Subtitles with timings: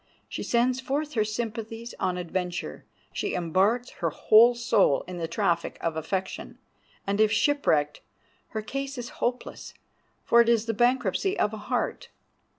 [0.27, 5.77] She sends forth her sympathies on adventure; she embarks her whole soul in the traffic
[5.79, 6.57] of affection,
[7.05, 8.01] and if shipwrecked
[8.47, 9.75] her case is hopeless,
[10.25, 12.09] for it is the bankruptcy of a heart.